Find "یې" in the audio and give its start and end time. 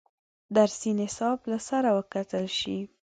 1.43-1.47